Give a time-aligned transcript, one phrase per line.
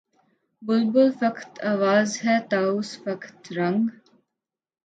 [0.61, 3.81] بلبل فقط آواز ہے طاؤس فقط رنگ